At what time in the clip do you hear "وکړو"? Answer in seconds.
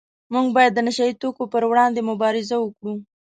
2.59-2.93